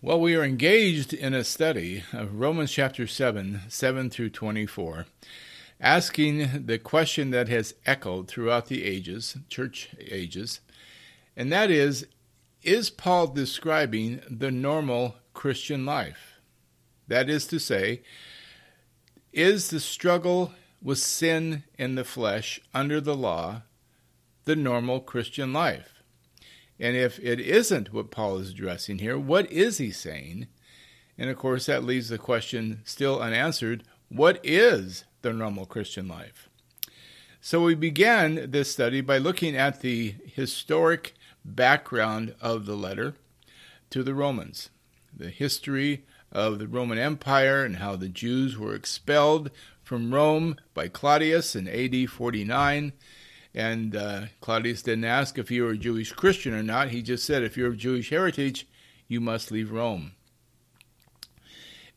[0.00, 5.06] Well, we are engaged in a study of Romans chapter 7, 7 through 24,
[5.80, 10.60] asking the question that has echoed throughout the ages, church ages,
[11.36, 12.06] and that is
[12.62, 16.34] Is Paul describing the normal Christian life?
[17.08, 18.02] That is to say,
[19.32, 23.62] is the struggle with sin in the flesh under the law
[24.44, 25.97] the normal Christian life?
[26.80, 30.46] And if it isn't what Paul is addressing here, what is he saying?
[31.16, 36.48] And of course, that leaves the question still unanswered what is the normal Christian life?
[37.40, 43.14] So we began this study by looking at the historic background of the letter
[43.90, 44.70] to the Romans,
[45.14, 49.50] the history of the Roman Empire and how the Jews were expelled
[49.82, 52.92] from Rome by Claudius in AD 49
[53.54, 56.90] and uh, Claudius didn't ask if you were a Jewish Christian or not.
[56.90, 58.66] He just said, if you're of Jewish heritage,
[59.08, 60.12] you must leave Rome.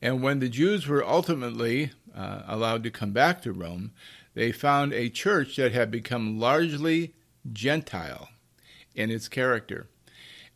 [0.02, 3.92] And when the Jews were ultimately uh, allowed to come back to Rome,
[4.34, 7.14] they found a church that had become largely
[7.52, 8.30] Gentile
[8.96, 9.88] in its character.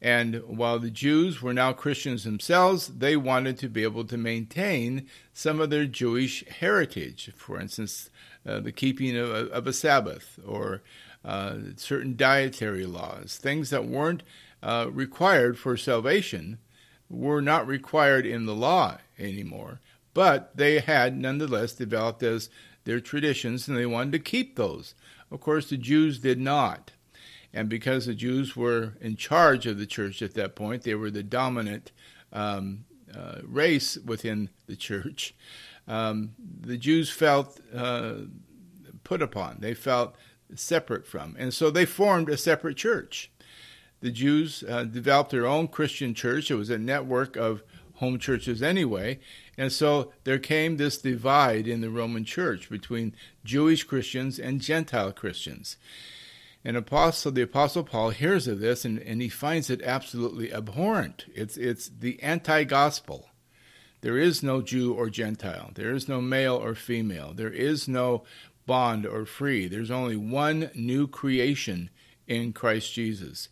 [0.02, 5.08] And while the Jews were now Christians themselves, they wanted to be able to maintain
[5.34, 7.32] some of their Jewish heritage.
[7.36, 8.10] For instance,
[8.46, 10.82] uh, the keeping of a, of a Sabbath or
[11.24, 14.24] uh, certain dietary laws, things that weren't
[14.62, 16.60] uh, required for salvation,
[17.10, 19.80] were not required in the law anymore,
[20.14, 22.50] but they had nonetheless developed as
[22.84, 24.96] their traditions and they wanted to keep those.
[25.32, 26.92] Of course, the Jews did not.
[27.54, 31.12] And because the Jews were in charge of the church at that point, they were
[31.12, 31.92] the dominant
[32.34, 32.86] um,
[33.16, 35.34] uh, race within the church
[35.88, 38.14] um, the Jews felt uh,
[39.04, 39.58] put upon.
[39.60, 40.16] They felt
[40.56, 41.36] separate from.
[41.38, 43.32] And so they formed a separate church.
[44.02, 46.52] The Jews uh, developed their own Christian church.
[46.52, 47.64] It was a network of
[47.96, 49.20] home churches anyway.
[49.58, 55.14] And so there came this divide in the Roman church between Jewish Christians and Gentile
[55.14, 55.78] Christians.
[56.64, 61.26] And apostle, the apostle Paul hears of this and, and he finds it absolutely abhorrent.
[61.34, 63.30] It's, it's the anti-gospel.
[64.06, 65.72] There is no Jew or Gentile.
[65.74, 67.34] There is no male or female.
[67.34, 68.24] There is no
[68.68, 69.68] bond or free.
[69.68, 71.90] There's only one new creation
[72.28, 73.50] in Christ Jesus.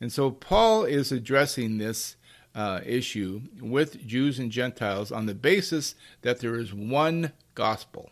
[0.00, 2.16] And so Paul is addressing this
[2.54, 8.08] uh, issue with Jews and Gentiles on the basis that there is one gospel,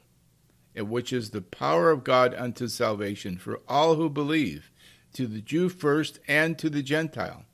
[0.77, 4.71] which is the power of God unto salvation for all who believe,
[5.15, 7.47] to the Jew first and to the Gentile.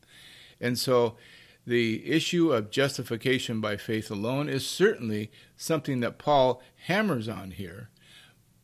[0.60, 1.14] And so
[1.66, 7.88] the issue of justification by faith alone is certainly something that Paul hammers on here.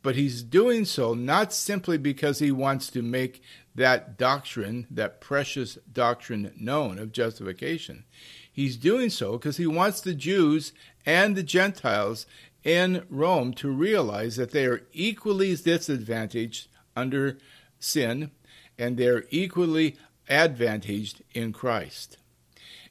[0.03, 3.41] But he's doing so not simply because he wants to make
[3.75, 8.03] that doctrine, that precious doctrine, known of justification.
[8.51, 10.73] He's doing so because he wants the Jews
[11.05, 12.25] and the Gentiles
[12.63, 17.37] in Rome to realize that they are equally disadvantaged under
[17.79, 18.31] sin
[18.77, 19.97] and they're equally
[20.27, 22.17] advantaged in Christ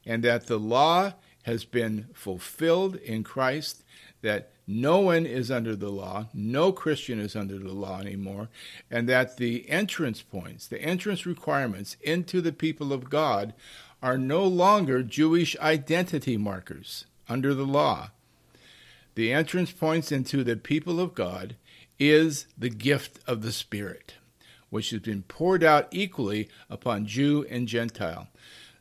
[0.06, 1.12] and that the law
[1.42, 3.82] has been fulfilled in Christ,
[4.22, 8.48] that no one is under the law, no Christian is under the law anymore,
[8.90, 13.54] and that the entrance points, the entrance requirements into the people of God
[14.02, 18.10] are no longer Jewish identity markers under the law.
[19.14, 21.56] The entrance points into the people of God
[21.98, 24.14] is the gift of the Spirit,
[24.70, 28.28] which has been poured out equally upon Jew and Gentile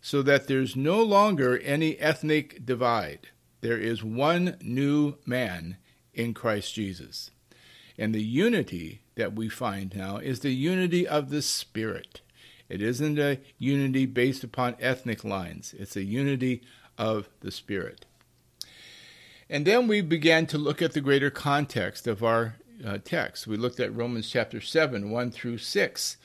[0.02, 3.30] so that there's no longer any ethnic divide.
[3.62, 5.78] There is one new man
[6.14, 7.32] in Christ Jesus.
[7.98, 12.22] And the unity that we find now is the unity of the Spirit.
[12.70, 16.62] It isn't a unity based upon ethnic lines, it's a unity
[16.98, 18.06] of the Spirit.
[19.50, 22.56] And then we began to look at the greater context of our
[22.86, 23.48] uh, text.
[23.48, 26.18] We looked at Romans chapter 7, 1 through 6.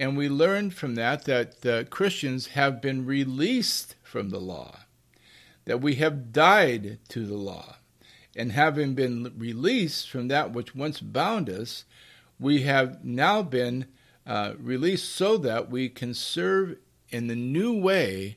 [0.00, 4.78] And we learned from that that the Christians have been released from the law,
[5.66, 7.76] that we have died to the law.
[8.34, 11.84] And having been released from that which once bound us,
[12.38, 13.88] we have now been
[14.26, 16.78] uh, released so that we can serve
[17.10, 18.36] in the new way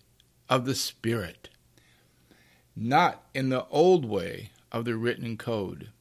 [0.49, 1.47] of the Spirit,
[2.75, 5.91] not in the old way of the written code.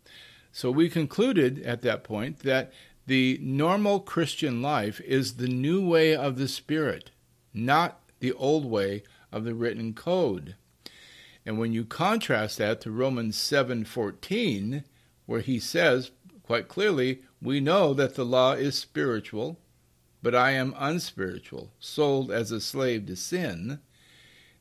[0.50, 2.72] So we concluded at that point that
[3.06, 7.10] the normal Christian life is the new way of the Spirit,
[7.52, 9.02] not the old way
[9.32, 10.56] of the written code.
[11.44, 14.84] And when you contrast that to Romans 7:14,
[15.26, 16.12] where he says
[16.43, 19.58] quite clearly, we know that the law is spiritual,
[20.22, 23.81] but I am unspiritual, sold as a slave to sin.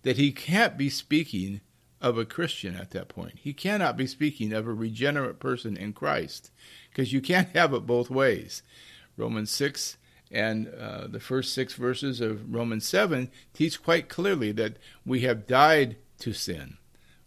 [0.03, 1.61] that he can't be speaking
[2.01, 3.39] of a Christian at that point.
[3.39, 6.51] He cannot be speaking of a regenerate person in Christ
[6.91, 8.61] because you can't have it both ways.
[9.17, 9.97] Romans 6
[10.31, 15.47] and uh, the first six verses of Romans 7 teach quite clearly that we have
[15.47, 16.77] died to sin.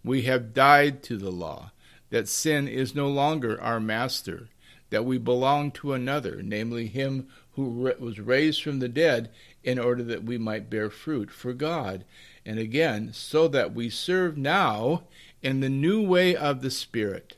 [0.03, 1.73] We have died to the law,
[2.11, 4.49] that sin is no longer our master,
[4.91, 9.31] that we belong to another, namely Him who was raised from the dead
[9.63, 12.05] in order that we might bear fruit for God.
[12.45, 15.05] And again, so that we serve now
[15.43, 17.37] in the new way of the Spirit.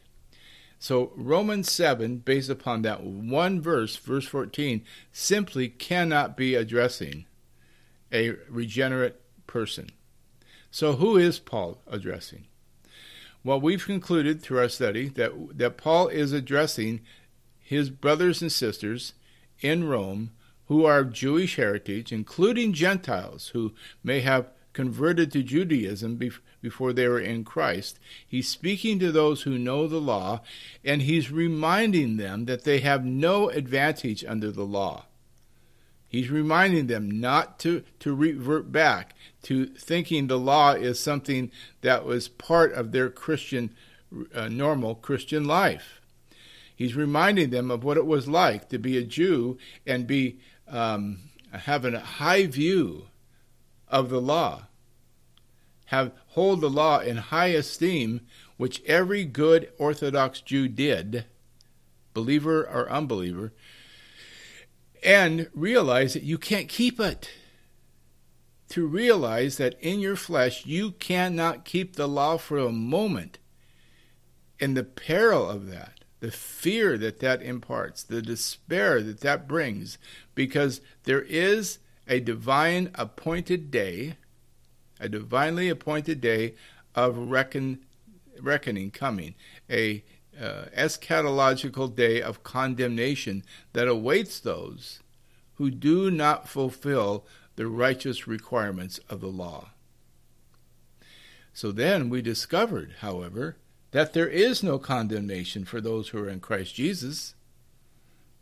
[0.78, 7.26] So Romans 7, based upon that one verse, verse 14, simply cannot be addressing
[8.12, 9.90] a regenerate person.
[10.70, 12.44] So who is Paul addressing?
[13.42, 17.00] Well, we've concluded through our study that, that Paul is addressing
[17.58, 19.14] his brothers and sisters
[19.60, 20.32] in Rome
[20.66, 23.72] who are of Jewish heritage, including Gentiles who
[24.02, 26.20] may have converted to Judaism
[26.60, 27.98] before they were in Christ.
[28.28, 30.42] He's speaking to those who know the law,
[30.84, 35.06] and he's reminding them that they have no advantage under the law.
[36.06, 39.14] He's reminding them not to, to revert back
[39.44, 41.50] to thinking the law is something
[41.80, 43.74] that was part of their Christian,
[44.34, 46.02] uh, normal Christian life.
[46.74, 49.56] He's reminding them of what it was like to be a Jew
[49.86, 50.38] and be
[50.68, 51.20] um,
[51.50, 53.06] having a high view
[53.88, 54.64] of the law,
[55.86, 58.20] have hold the law in high esteem,
[58.56, 61.24] which every good Orthodox Jew did,
[62.14, 63.52] believer or unbeliever,
[65.04, 67.30] and realize that you can't keep it.
[68.70, 73.38] To realize that in your flesh you cannot keep the law for a moment,
[74.58, 79.98] and the peril of that the fear that that imparts, the despair that that brings,
[80.34, 81.78] because there is
[82.08, 84.16] a divine appointed day,
[85.00, 86.54] a divinely appointed day
[86.94, 87.80] of reckon,
[88.40, 89.34] reckoning coming,
[89.70, 90.02] a
[90.40, 93.42] uh, eschatological day of condemnation
[93.72, 95.00] that awaits those
[95.54, 97.24] who do not fulfill
[97.56, 99.70] the righteous requirements of the law.
[101.54, 103.56] So then we discovered, however,
[103.92, 107.34] that there is no condemnation for those who are in Christ Jesus,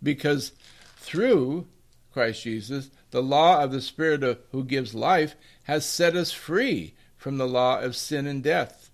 [0.03, 0.51] because
[0.97, 1.69] through
[2.15, 5.35] Christ Jesus, the law of the Spirit of, who gives life
[5.65, 8.93] has set us free from the law of sin and death.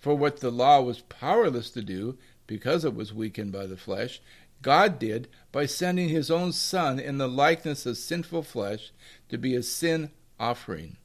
[0.00, 4.20] For what the law was powerless to do, because it was weakened by the flesh,
[4.60, 8.92] God did by sending his own Son in the likeness of sinful flesh
[9.30, 10.98] to be a sin offering.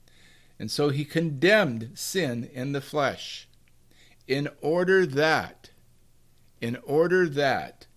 [0.60, 3.48] And so he condemned sin in the flesh
[4.28, 5.70] in order that,
[6.60, 7.88] in order that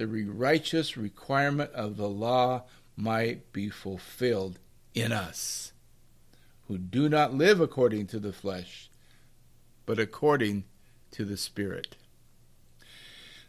[0.00, 2.62] the righteous requirement of the law
[2.96, 4.58] might be fulfilled
[4.94, 5.72] in us,
[6.68, 8.88] who do not live according to the flesh,
[9.84, 10.64] but according
[11.10, 11.96] to the Spirit.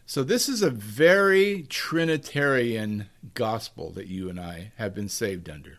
[0.06, 5.78] So, this is a very Trinitarian gospel that you and I have been saved under.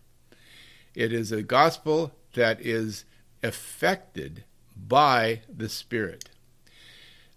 [0.94, 3.04] It is a gospel that is
[3.42, 4.44] affected
[4.74, 6.30] by the Spirit.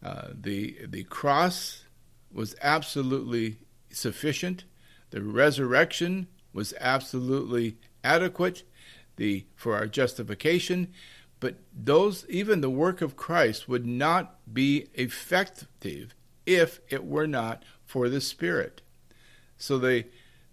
[0.01, 1.84] Uh, the, the cross
[2.35, 3.57] was absolutely
[3.89, 4.65] sufficient.
[5.09, 8.63] The resurrection was absolutely adequate
[9.15, 10.93] the, for our justification.
[11.39, 16.13] But those, even the work of Christ, would not be effective
[16.45, 18.81] if it were not for the Spirit.
[19.57, 20.05] So the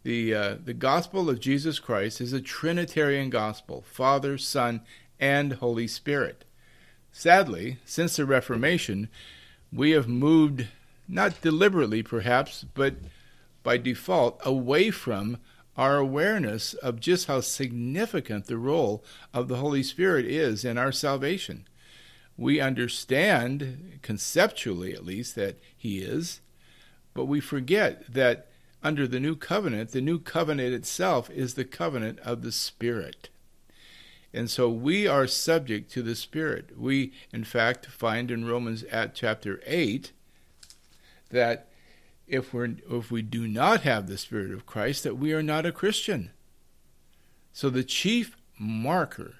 [0.05, 4.83] the uh, the gospel of Jesus Christ is a Trinitarian gospel: Father, Son,
[5.21, 6.45] and Holy Spirit.
[7.13, 9.09] Sadly, since the Reformation,
[9.73, 10.67] we have moved,
[11.09, 12.95] not deliberately perhaps, but
[13.63, 15.39] by default, away from
[15.77, 20.93] our awareness of just how significant the role of the Holy Spirit is in our
[20.93, 21.67] salvation.
[22.37, 26.41] We understand, conceptually at least, that He is,
[27.15, 28.49] but we forget that
[28.83, 33.29] under the new covenant, the new covenant itself is the covenant of the Spirit.
[34.35, 36.79] And so we are subject to the Spirit.
[36.79, 40.13] We, in fact, find in Romans at chapter 8
[41.33, 41.69] that
[42.27, 45.67] if, we're, if we do not have the Spirit of Christ, that we are not
[45.67, 46.31] a Christian.
[47.53, 49.35] So the chief marker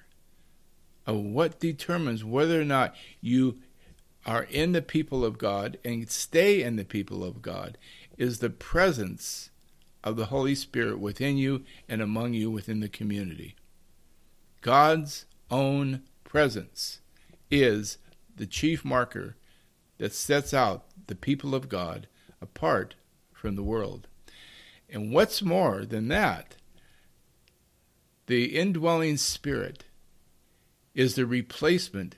[1.07, 3.59] of what determines whether or not you
[4.25, 7.77] are in the people of God and stay in the people of God
[8.17, 9.49] is the presence
[10.03, 13.55] of the Holy Spirit within you and among you within the community.
[14.61, 16.99] God's own presence
[17.51, 17.97] is
[18.35, 19.35] the chief marker
[19.97, 22.07] that sets out the people of God
[22.41, 22.95] apart
[23.31, 24.07] from the world.
[24.89, 26.55] And what's more than that,
[28.27, 29.85] the indwelling spirit
[30.93, 32.15] is the replacement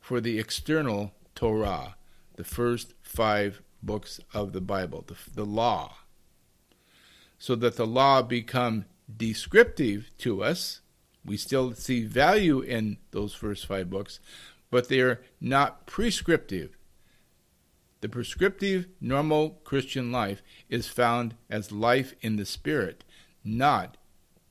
[0.00, 1.96] for the external Torah,
[2.36, 5.96] the first five books of the Bible, the, the law,
[7.38, 8.84] so that the law become
[9.16, 10.80] descriptive to us.
[11.24, 14.20] We still see value in those first five books,
[14.70, 16.76] but they're not prescriptive.
[18.00, 23.04] The prescriptive, normal Christian life is found as life in the Spirit,
[23.44, 23.96] not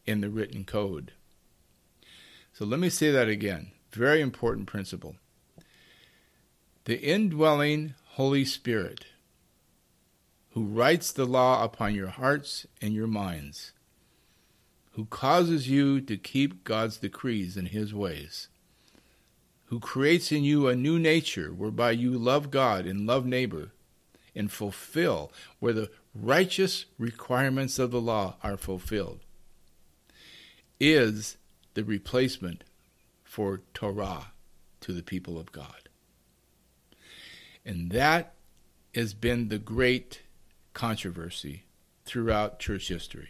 [0.06, 1.14] in the written code.
[2.54, 3.72] So let me say that again.
[3.92, 5.16] Very important principle.
[6.86, 9.06] The indwelling Holy Spirit,
[10.52, 13.72] who writes the law upon your hearts and your minds,
[14.92, 18.50] who causes you to keep God's decrees and His ways,
[19.70, 23.72] who creates in you a new nature whereby you love God and love neighbor
[24.36, 29.20] and fulfill where the righteous requirements of the law are fulfilled,
[30.80, 31.38] is
[31.76, 32.64] the replacement
[33.24, 34.32] for Torah
[34.82, 35.88] to the people of God.
[37.64, 38.34] And that
[38.96, 40.24] has been the great
[40.74, 41.66] controversy
[42.06, 43.30] throughout church history.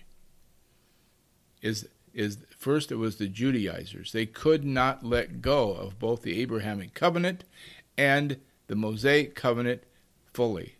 [1.62, 4.12] Is is first it was the Judaizers.
[4.12, 7.44] They could not let go of both the Abrahamic covenant
[7.98, 8.38] and
[8.68, 9.84] the Mosaic covenant
[10.34, 10.76] fully.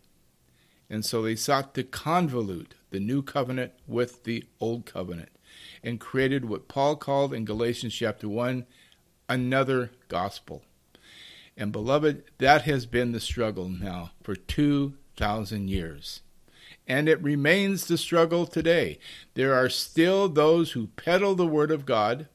[0.88, 5.30] And so they sought to convolute the new covenant with the old covenant
[5.82, 8.66] and created what Paul called in Galatians chapter 1
[9.28, 10.62] another gospel.
[11.56, 16.22] And beloved, that has been the struggle now for 2,000 years
[16.86, 18.98] and it remains the struggle today.
[19.34, 22.26] There are still those who peddle the Word of God.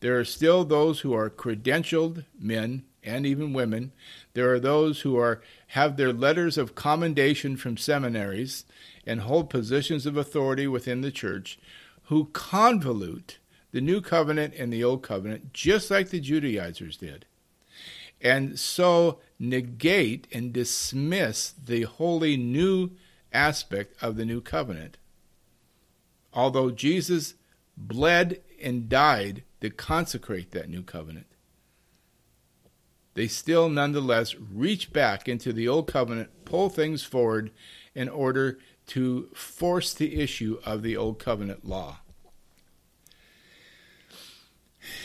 [0.00, 3.92] There are still those who are credentialed men and even women.
[4.34, 8.64] There are those who are have their letters of commendation from seminaries
[9.06, 11.58] and hold positions of authority within the church
[12.04, 13.36] who convolute
[13.72, 17.26] the new covenant and the old covenant just like the Judaizers did.
[18.20, 22.90] And so negate and dismiss the holy new
[23.32, 24.98] aspect of the new covenant.
[26.32, 27.34] Although Jesus
[27.76, 31.26] bled and died to consecrate that new covenant,
[33.14, 37.50] they still nonetheless reach back into the old covenant, pull things forward
[37.94, 41.98] in order to force the issue of the old covenant law.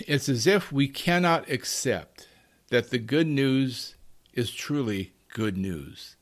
[0.08, 2.28] It's as if we cannot accept
[2.70, 3.96] that the good news
[4.34, 6.17] is truly good news.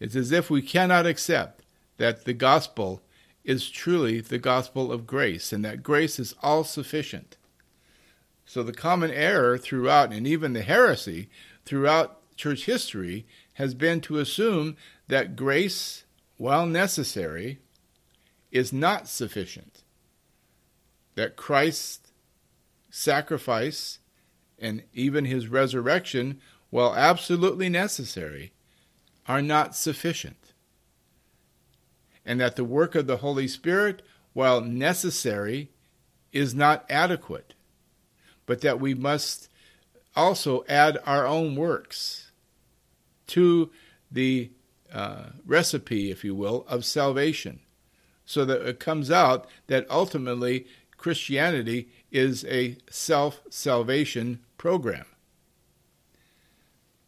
[0.00, 1.64] It's as if we cannot accept
[1.96, 3.02] that the gospel
[3.44, 7.36] is truly the gospel of grace and that grace is all sufficient.
[8.44, 11.28] So the common error throughout, and even the heresy
[11.64, 14.76] throughout church history, has been to assume
[15.08, 16.04] that grace,
[16.36, 17.58] while necessary,
[18.50, 19.82] is not sufficient.
[21.14, 22.12] That Christ's
[22.90, 23.98] sacrifice
[24.58, 26.40] and even his resurrection,
[26.70, 28.52] while absolutely necessary,
[29.28, 30.54] are not sufficient,
[32.24, 35.70] and that the work of the Holy Spirit, while necessary,
[36.32, 37.54] is not adequate,
[38.46, 39.50] but that we must
[40.16, 42.32] also add our own works
[43.26, 43.70] to
[44.10, 44.50] the
[44.92, 47.60] uh, recipe, if you will, of salvation,
[48.24, 50.66] so that it comes out that ultimately
[50.96, 55.04] Christianity is a self salvation program.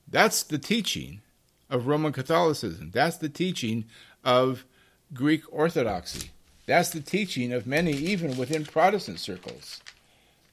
[0.07, 1.23] That's the teaching
[1.71, 2.91] of Roman Catholicism.
[2.93, 3.85] That's the teaching
[4.25, 4.65] of
[5.15, 6.31] Greek Orthodoxy.
[6.67, 9.81] That's the teaching of many, even within Protestant circles.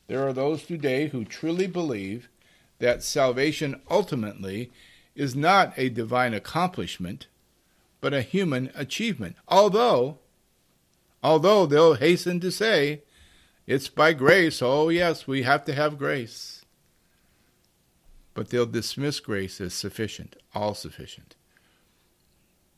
[0.07, 2.29] There are those today who truly believe
[2.79, 4.71] that salvation ultimately
[5.15, 7.27] is not a divine accomplishment,
[7.99, 9.35] but a human achievement.
[9.47, 10.19] Although,
[11.23, 13.01] although they'll hasten to say,
[13.65, 14.61] it's by grace.
[14.61, 16.56] Oh, yes, we have to have grace
[18.37, 21.35] but they'll dismiss grace as sufficient, all sufficient.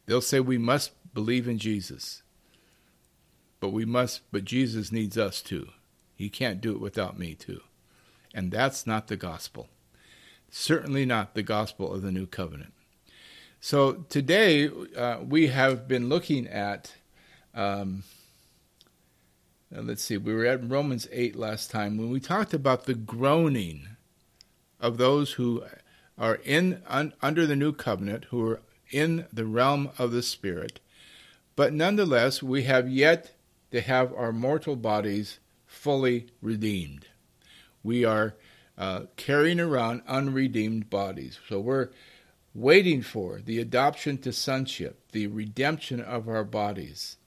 [0.06, 2.24] They'll say we must believe in Jesus,
[3.60, 5.68] but we must, but Jesus needs us too.
[6.16, 7.60] He can't do it without me too.
[8.34, 9.68] And that's not the gospel.
[10.50, 12.72] Certainly not the gospel of the new covenant.
[13.60, 16.94] So today uh, we have been looking at,
[17.54, 18.04] um,
[19.76, 22.94] uh, let's see, we were at Romans 8 last time when we talked about the
[22.94, 23.98] groaning
[24.80, 25.64] of those who
[26.18, 30.80] are in un, under the new covenant, who are in the realm of the Spirit.
[31.56, 33.36] But nonetheless, we have yet
[33.72, 37.08] to have our mortal bodies fully redeemed.
[37.84, 38.36] We are
[38.78, 41.40] uh, carrying around unredeemed bodies.
[41.48, 41.90] So we're
[42.56, 47.18] waiting for the adoption to sonship, the redemption of our bodies.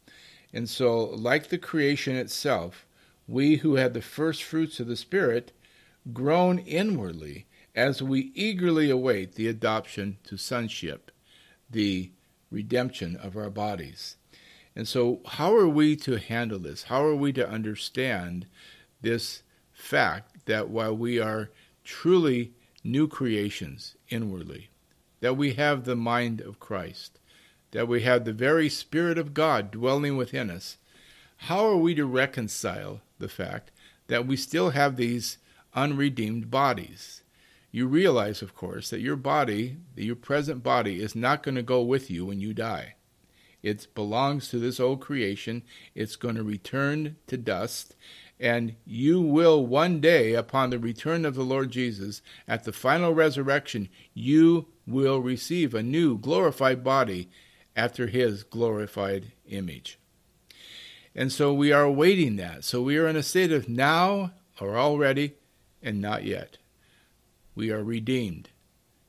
[0.52, 2.86] And so, like the creation itself,
[3.28, 5.52] we who had the first fruits of the Spirit
[6.12, 11.10] groan inwardly as we eagerly await the adoption to sonship,
[11.70, 12.10] the
[12.50, 14.16] redemption of our bodies.
[14.74, 16.84] And so, how are we to handle this?
[16.84, 18.46] How are we to understand
[19.00, 19.42] this
[19.72, 21.50] fact that while we are
[21.84, 22.52] truly
[22.84, 24.70] new creations inwardly,
[25.20, 27.18] that we have the mind of Christ,
[27.72, 30.78] that we have the very Spirit of God dwelling within us,
[31.36, 33.70] how are we to reconcile the fact
[34.08, 35.38] that we still have these
[35.74, 37.22] unredeemed bodies?
[37.70, 41.82] You realize, of course, that your body, your present body, is not going to go
[41.82, 42.96] with you when you die.
[43.62, 45.62] It belongs to this old creation.
[45.94, 47.96] It's going to return to dust.
[48.38, 53.14] And you will one day, upon the return of the Lord Jesus, at the final
[53.14, 57.30] resurrection, you will receive a new glorified body
[57.76, 59.98] after his glorified image.
[61.14, 62.64] And so we are awaiting that.
[62.64, 65.34] So we are in a state of now or already
[65.82, 66.58] and not yet.
[67.54, 68.50] We are redeemed.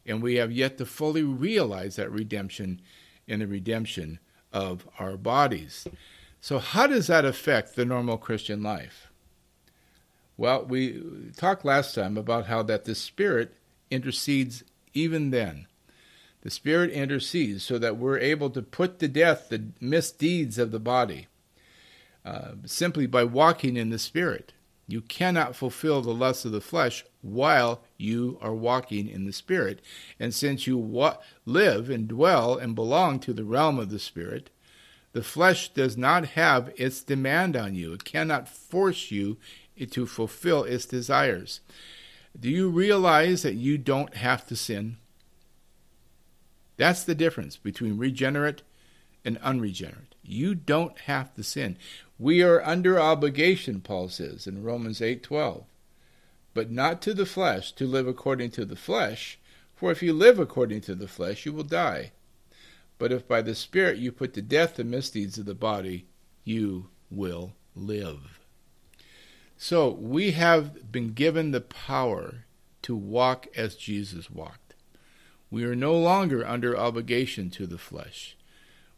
[0.06, 2.82] And we have yet to fully realize that redemption
[3.28, 4.20] in the redemption
[4.52, 5.88] of our bodies.
[6.42, 9.08] So, how does that affect the normal Christian life?
[10.36, 11.02] Well, we
[11.38, 13.56] talked last time about how that the Spirit
[13.90, 14.64] intercedes
[14.94, 15.68] even then.
[16.42, 20.80] The Spirit intercedes so that we're able to put to death the misdeeds of the
[20.80, 21.28] body
[22.26, 24.54] uh, simply by walking in the Spirit.
[24.88, 29.82] You cannot fulfill the lusts of the flesh while you are walking in the Spirit.
[30.20, 34.50] And since you wa- live and dwell and belong to the realm of the Spirit,
[35.14, 37.94] the flesh does not have its demand on you.
[37.94, 39.38] It cannot force you
[39.92, 41.62] to fulfill its desires.
[42.38, 44.98] Do you realize that you don't have to sin?
[46.78, 48.64] That's the difference between regenerate
[49.24, 50.16] and unregenerate.
[50.24, 51.78] You don't have to sin.
[52.24, 55.66] We are under obligation, Paul says in Romans 8:12.
[56.54, 59.38] But not to the flesh to live according to the flesh,
[59.76, 62.14] for if you live according to the flesh, you will die.
[62.98, 66.06] But if by the Spirit you put to death the misdeeds of the body,
[66.46, 68.40] you will live.
[69.58, 72.46] So we have been given the power
[72.84, 74.76] to walk as Jesus walked.
[75.52, 78.38] We are no longer under obligation to the flesh.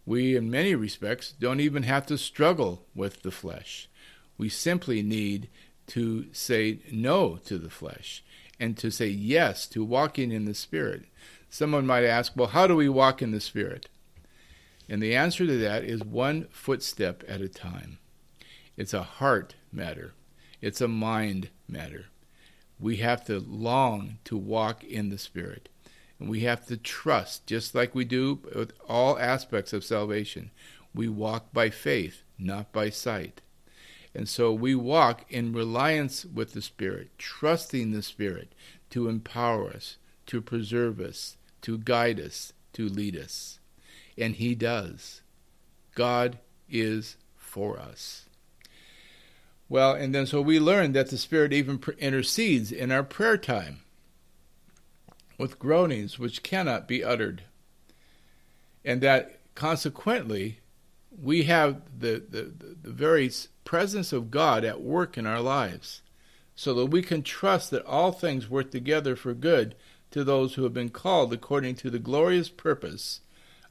[0.06, 3.89] We, in many respects, don't even have to struggle with the flesh.
[4.38, 5.50] We simply need
[5.88, 8.24] to say no to the flesh
[8.60, 11.06] and to say yes to walking in the Spirit.
[11.50, 13.88] Someone might ask, well, how do we walk in the Spirit?
[14.88, 17.98] And the answer to that is one footstep at a time.
[18.78, 20.13] It's a heart matter,
[20.62, 22.06] it's a mind matter.
[22.80, 25.70] We have to long to walk in the Spirit.
[26.26, 30.52] We have to trust, just like we do with all aspects of salvation.
[30.94, 33.42] We walk by faith, not by sight.
[34.16, 38.54] And so we walk in reliance with the Spirit, trusting the Spirit
[38.92, 43.60] to empower us, to preserve us, to guide us, to lead us.
[44.18, 45.22] And He does.
[45.94, 48.26] God is for us.
[49.68, 53.82] Well, and then so we learn that the Spirit even intercedes in our prayer time
[55.38, 57.43] with groanings which cannot be uttered.
[58.84, 60.60] And that consequently,
[61.21, 63.32] we have the, the, the very
[63.63, 66.02] presence of God at work in our lives,
[66.56, 69.76] so that we can trust that all things work together for good
[70.12, 73.21] to those who have been called according to the glorious purpose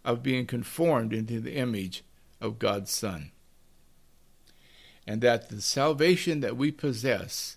[0.04, 2.04] of being conformed into the image
[2.40, 3.30] of God's Son.
[5.06, 7.56] And that the salvation that we possess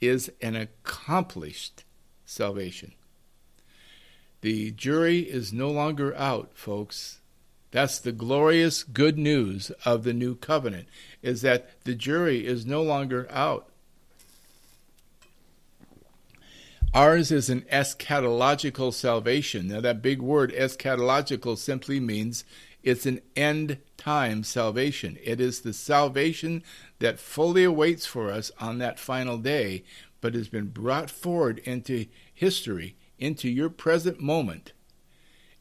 [0.00, 1.84] is an accomplished
[2.24, 2.94] salvation.
[4.44, 7.20] The jury is no longer out, folks.
[7.70, 10.86] That's the glorious good news of the new covenant
[11.22, 13.70] is that the jury is no longer out.
[16.92, 19.68] Ours is an eschatological salvation.
[19.68, 22.44] Now, that big word, eschatological, simply means
[22.82, 25.16] it's an end time salvation.
[25.24, 26.62] It is the salvation
[26.98, 29.84] that fully awaits for us on that final day,
[30.20, 32.04] but has been brought forward into
[32.34, 34.72] history, into your present moment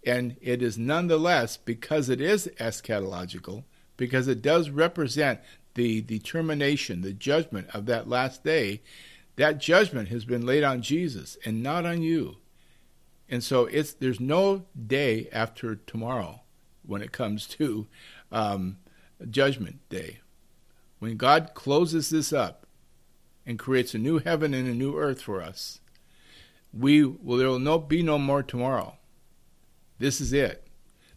[0.06, 3.64] and it is nonetheless, because it is eschatological,
[3.96, 5.40] because it does represent
[5.76, 8.82] the determination, the judgment of that last day,
[9.38, 12.38] that judgment has been laid on Jesus and not on you.
[13.30, 16.42] And so it's there's no day after tomorrow
[16.86, 17.88] when it comes to
[18.32, 18.78] um,
[19.30, 20.20] Judgment Day.
[21.00, 22.68] When God closes this up
[23.46, 25.80] and creates a new heaven and a new earth for us,
[26.74, 28.96] we will there will no, be no more tomorrow.
[30.00, 30.66] This is it.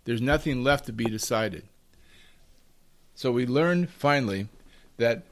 [0.05, 1.65] There's nothing left to be decided.
[3.15, 4.49] So we learn finally
[4.99, 5.25] that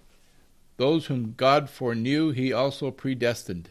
[0.77, 3.69] those whom God foreknew, he also predestined.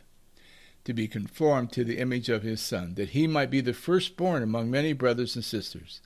[0.84, 4.44] to be conformed to the image of his Son, that he might be the firstborn
[4.44, 6.02] among many brothers and sisters.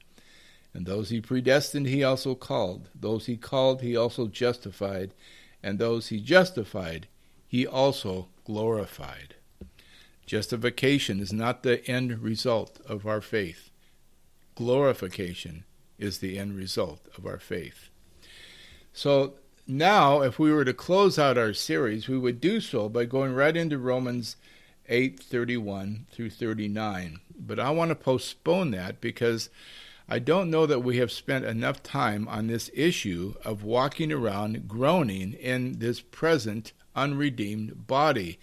[0.74, 2.90] And those he predestined, he also called.
[2.94, 5.14] Those he called, he also justified.
[5.64, 7.08] And those he justified,
[7.48, 9.36] he also glorified.
[10.28, 13.72] Justification is not the end result of our faith.
[14.56, 15.64] Glorification
[15.98, 17.90] is the end result of our faith.
[18.92, 19.36] So
[19.66, 23.34] now, if we were to close out our series, we would do so by going
[23.34, 24.36] right into Romans
[24.90, 27.20] 8:31 through 39.
[27.40, 29.50] But I want to postpone that because
[30.10, 34.68] I don't know that we have spent enough time on this issue of walking around
[34.68, 38.40] groaning in this present unredeemed body.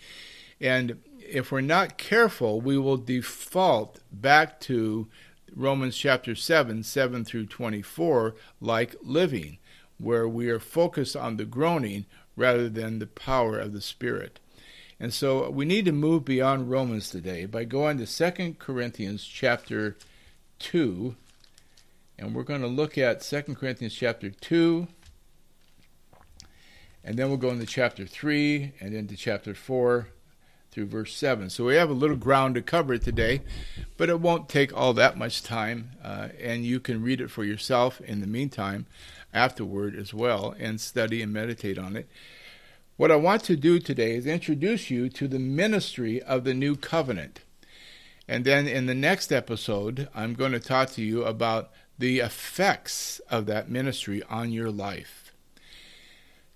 [0.60, 5.08] And if we're not careful, we will default back to
[5.54, 9.58] Romans chapter 7, 7 through 24, like living,
[9.98, 12.06] where we are focused on the groaning
[12.36, 14.40] rather than the power of the Spirit.
[14.98, 19.96] And so we need to move beyond Romans today by going to 2 Corinthians chapter
[20.60, 21.16] 2.
[22.18, 24.86] And we're going to look at 2 Corinthians chapter 2.
[27.02, 30.08] And then we'll go into chapter 3 and into chapter 4
[30.74, 31.48] through verse 7.
[31.50, 33.42] So we have a little ground to cover today,
[33.96, 35.92] but it won't take all that much time.
[36.02, 38.86] Uh, and you can read it for yourself in the meantime,
[39.32, 42.08] afterward as well, and study and meditate on it.
[42.96, 46.74] What I want to do today is introduce you to the ministry of the new
[46.74, 47.40] covenant.
[48.26, 53.20] And then in the next episode, I'm going to talk to you about the effects
[53.30, 55.23] of that ministry on your life.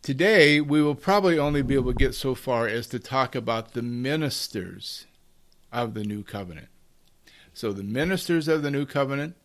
[0.02, 3.72] Today, we will probably only be able to get so far as to talk about
[3.72, 5.06] the ministers
[5.72, 6.68] of the new covenant.
[7.52, 9.36] So, the ministers of the new covenant,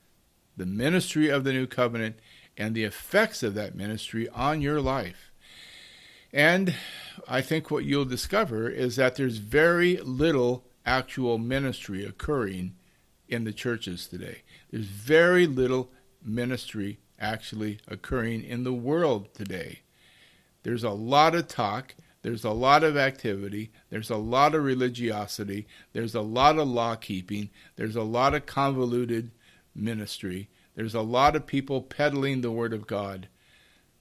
[0.56, 2.18] the ministry of the new covenant,
[2.58, 5.32] and the effects of that ministry on your life.
[6.32, 6.76] And
[7.28, 12.76] I think what you'll discover is that there's very little actual ministry occurring
[13.28, 14.44] in the churches today.
[14.72, 15.92] There's very little
[16.24, 19.83] ministry actually occurring in the world today.
[20.64, 25.68] There's a lot of talk, there's a lot of activity, there's a lot of religiosity,
[25.92, 29.32] there's a lot of law keeping, there's a lot of convoluted
[29.76, 33.28] ministry, there's a lot of people peddling the Word of God.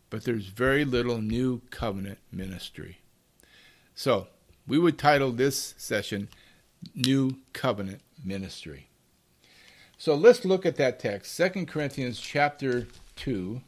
[0.08, 2.98] But there's very little new covenant ministry.
[3.94, 4.28] So,
[4.66, 6.28] we would title this session
[6.94, 8.88] New Covenant Ministry.
[9.98, 13.60] So let's look at that text, 2 Corinthians chapter 2.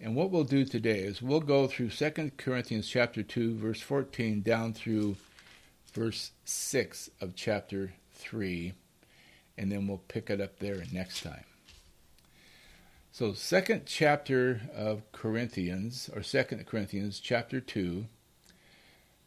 [0.00, 4.42] And what we'll do today is we'll go through 2 Corinthians chapter 2 verse 14
[4.42, 5.16] down through
[5.92, 8.74] verse 6 of chapter 3
[9.56, 11.44] and then we'll pick it up there next time.
[13.12, 18.06] So, second chapter of Corinthians, or second Corinthians, chapter 2,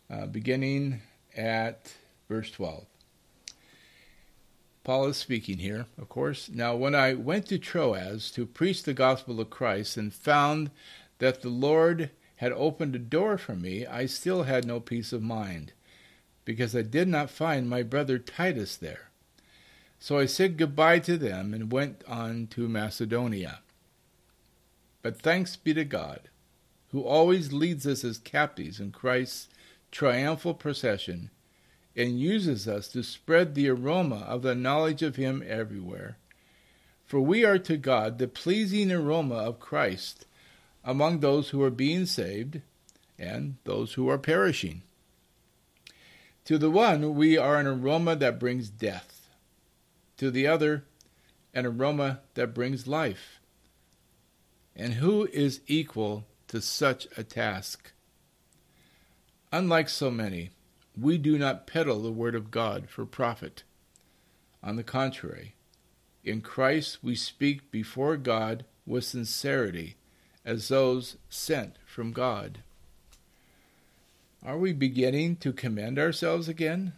[0.10, 1.02] uh, beginning
[1.38, 1.94] at
[2.28, 2.86] verse 12.
[4.88, 6.48] Paul is speaking here, of course.
[6.48, 10.72] Now, when I went to Troas to preach the gospel of Christ and found
[11.20, 15.22] that the Lord had opened a door for me, I still had no peace of
[15.22, 15.74] mind,
[16.46, 19.10] because I did not find my brother Titus there.
[20.00, 23.60] So I said goodbye to them and went on to Macedonia.
[25.02, 26.30] But thanks be to God,
[26.94, 29.50] who always leads us as captives in Christ's
[29.92, 31.30] triumphal procession
[31.98, 36.18] and uses us to spread the aroma of the knowledge of Him everywhere.
[37.06, 40.26] For we are to God the pleasing aroma of Christ
[40.84, 42.62] among those who are being saved
[43.18, 44.84] and those who are perishing.
[46.46, 49.28] To the one, we are an aroma that brings death.
[50.18, 50.86] To the other,
[51.54, 53.40] an aroma that brings life.
[54.76, 57.92] And who is equal to such a task?
[59.52, 60.52] Unlike so many,
[61.00, 63.64] we do not peddle the Word of God for profit.
[64.64, 65.56] On the contrary,
[66.24, 69.96] in Christ we speak before God with sincerity,
[70.44, 72.60] as those sent from God.
[74.46, 76.94] Are we beginning to commend ourselves again?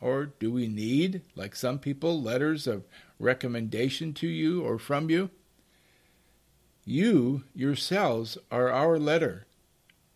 [0.00, 2.84] Or do we need, like some people, letters of
[3.18, 5.30] recommendation to you or from you?
[6.84, 9.46] You yourselves are our letter,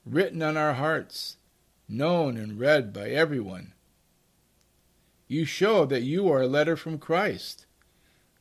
[0.07, 1.37] written on our hearts,
[1.88, 3.73] known and read by everyone.
[5.29, 7.66] You show that you are a letter from Christ,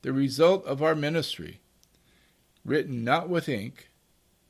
[0.02, 1.62] the result of our ministry,
[2.66, 3.90] written not with ink,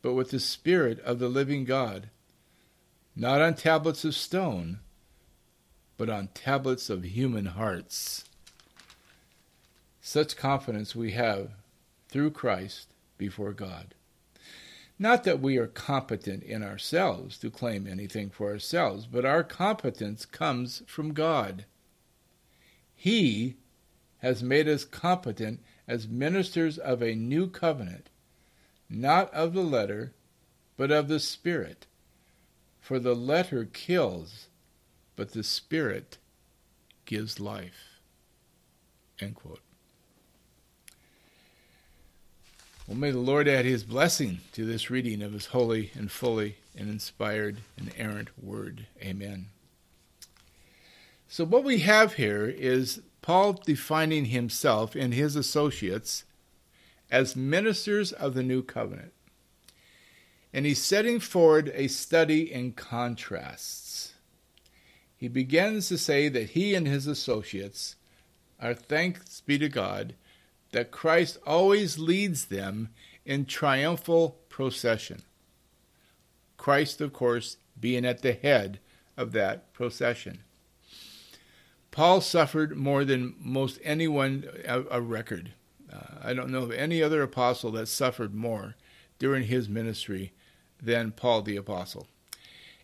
[0.01, 2.10] but with the Spirit of the living God,
[3.15, 4.80] not on tablets of stone,
[5.97, 8.25] but on tablets of human hearts.
[10.01, 11.51] Such confidence we have
[12.10, 13.93] through Christ before God.
[15.02, 20.28] Not that we are competent in ourselves to claim anything for ourselves, but our competence
[20.28, 21.66] comes from God.
[22.94, 23.56] He
[24.20, 28.12] has made us competent as ministers of a new covenant,
[28.92, 30.14] not of the letter,
[30.78, 31.88] but of the Spirit.
[32.80, 34.50] For the letter kills,
[35.16, 36.20] but the Spirit
[37.06, 37.98] gives life.
[39.20, 39.62] End quote.
[42.91, 46.58] Well, may the Lord add his blessing to this reading of his holy and fully
[46.77, 48.86] and inspired and errant word.
[49.01, 49.45] Amen.
[51.30, 56.25] So, what we have here is Paul defining himself and his associates
[57.10, 59.13] as ministers of the new covenant.
[60.51, 64.15] And he's setting forward a study in contrasts.
[65.15, 67.95] He begins to say that he and his associates
[68.60, 70.13] are thanks be to God
[70.71, 72.89] that Christ always leads them
[73.25, 75.23] in triumphal procession.
[76.57, 78.79] Christ, of course, being at the head
[79.17, 80.43] of that procession.
[81.91, 85.53] Paul suffered more than most anyone a, record.
[85.91, 88.75] Uh, I don't know of any other apostle that suffered more
[89.19, 90.31] during his ministry
[90.81, 92.07] than Paul the apostle.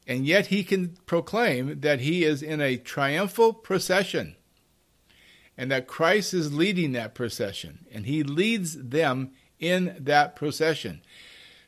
[0.06, 4.36] And yet he can proclaim that he is in a triumphal procession
[5.58, 11.02] and that Christ is leading that procession, and he leads them in that procession.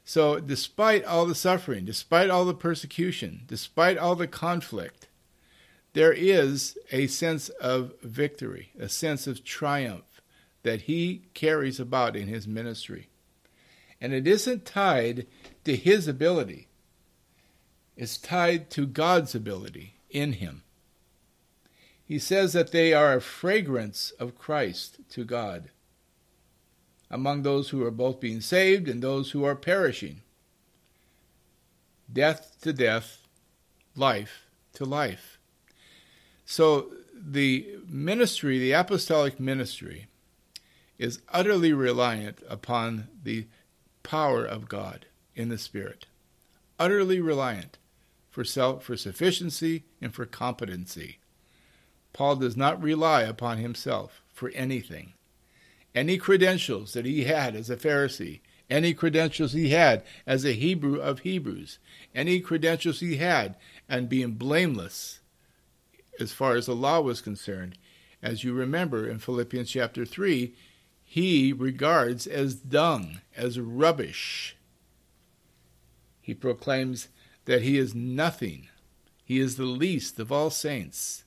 [0.06, 5.08] So, despite all the suffering, despite all the persecution, despite all the conflict,
[5.94, 10.22] there is a sense of victory, a sense of triumph
[10.64, 13.10] that he carries about in his ministry.
[14.02, 15.28] And it isn't tied
[15.66, 16.68] to his ability,
[17.98, 20.64] it's tied to God's ability in him.
[22.10, 25.70] He says that they are a fragrance of Christ to God
[27.08, 30.22] among those who are both being saved and those who are perishing.
[32.12, 33.28] Death to death,
[33.96, 35.38] life to life.
[36.46, 40.08] So the ministry, the apostolic ministry,
[40.98, 43.46] is utterly reliant upon the
[44.02, 46.08] power of God in the Spirit.
[46.80, 47.78] Utterly reliant
[48.32, 51.20] for self for sufficiency and for competency.
[52.20, 55.14] Paul does not rely upon himself for anything.
[55.96, 61.00] Any credentials that he had as a Pharisee, any credentials he had as a Hebrew
[61.00, 61.80] of Hebrews,
[62.14, 63.56] any credentials he had
[63.88, 65.22] and being blameless
[66.20, 67.78] as far as the law was concerned,
[68.22, 70.54] as you remember in Philippians chapter 3,
[71.02, 74.58] he regards as dung, as rubbish.
[76.20, 77.08] He proclaims
[77.46, 78.68] that he is nothing.
[79.24, 81.24] He is the least of all saints.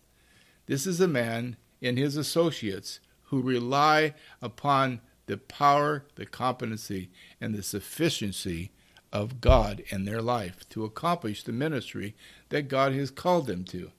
[0.67, 7.55] This is a man and his associates who rely upon the power, the competency, and
[7.55, 8.71] the sufficiency
[9.13, 12.15] of God in their life to accomplish the ministry
[12.49, 13.91] that God has called them to.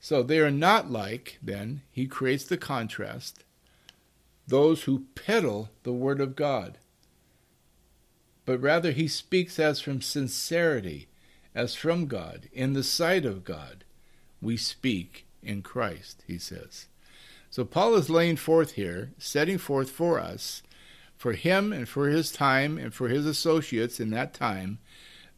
[0.00, 3.44] So they are not like, then, he creates the contrast,
[4.46, 6.78] those who peddle the Word of God,
[8.46, 11.08] but rather he speaks as from sincerity,
[11.54, 13.84] as from God, in the sight of God
[14.40, 16.86] we speak in Christ, he says.
[17.50, 20.62] So Paul is laying forth here, setting forth for us,
[21.16, 24.78] for him and for his time and for his associates in that time,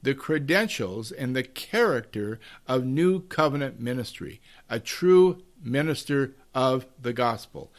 [0.02, 7.70] the credentials and the character of new covenant ministry, a true minister of the gospel.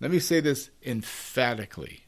[0.00, 2.04] Let me say this emphatically.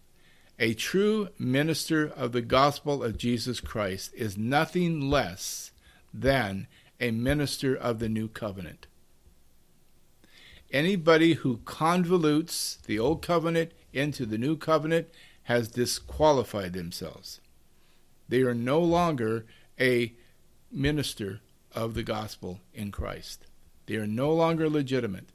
[0.59, 5.71] A true minister of the gospel of Jesus Christ is nothing less
[6.13, 6.67] than
[7.01, 8.87] a minister of the new covenant.
[10.73, 15.09] Anybody who convolutes the old covenant into the new covenant
[15.45, 17.41] has disqualified themselves.
[18.29, 19.47] They are no longer
[19.79, 20.13] a
[20.73, 21.41] minister
[21.73, 23.47] of the gospel in Christ.
[23.87, 25.29] They are no longer legitimate.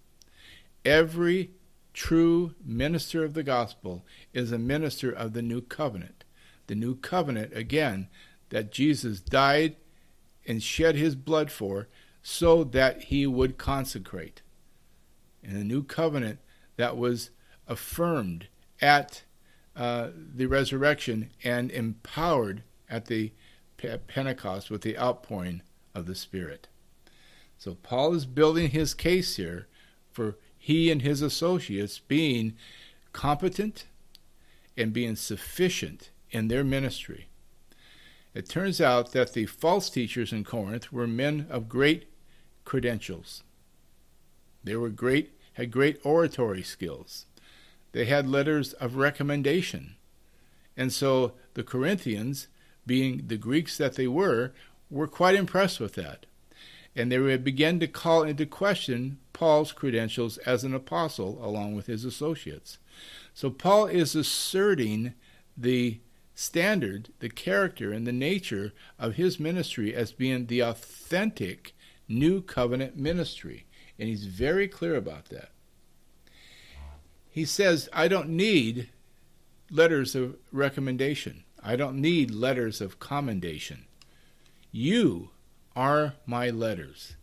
[0.84, 1.52] Every
[1.94, 6.24] true minister of the gospel is a minister of the new covenant.
[6.68, 8.10] The new covenant, again,
[8.50, 9.76] that Jesus died
[10.46, 11.88] and shed his blood for
[12.24, 14.42] so that he would consecrate.
[15.44, 16.40] In the new covenant
[16.78, 17.32] that was
[17.68, 18.48] affirmed
[18.80, 19.24] at
[19.76, 23.32] uh, the resurrection and empowered at the
[24.08, 25.62] Pentecost with the outpouring
[25.96, 26.68] of the Spirit.
[27.58, 29.68] So Paul is building his case here
[30.12, 32.56] for he and his associates being
[33.14, 33.86] competent
[34.78, 37.28] and being sufficient in their ministry.
[38.34, 42.06] It turns out that the false teachers in Corinth were men of great
[42.64, 43.44] credentials.
[44.64, 47.26] They were great, had great oratory skills.
[47.92, 49.96] They had letters of recommendation,
[50.78, 52.48] And so the Corinthians,
[52.86, 54.54] being the Greeks that they were,
[54.90, 56.26] were quite impressed with that.
[56.96, 62.06] And they began to call into question Paul's credentials as an apostle along with his
[62.06, 62.78] associates.
[63.34, 65.14] So Paul is asserting
[65.58, 66.00] the
[66.42, 71.74] standard, the character, and the nature of his ministry as being the authentic
[72.08, 73.66] new covenant ministry.
[74.00, 75.52] And he's very clear about that.
[77.30, 78.90] He says, I don't need
[79.70, 81.44] letters of recommendation.
[81.64, 83.86] I don't need letters of commendation.
[84.72, 85.30] You
[85.76, 87.16] are my letters,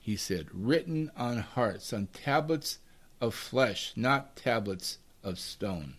[0.00, 2.78] he said, written on hearts, on tablets
[3.20, 5.96] of flesh, not tablets of stone.